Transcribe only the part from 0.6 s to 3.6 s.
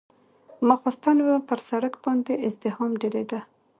ماخستن به پر سړک باندې ازدحام ډېرېده.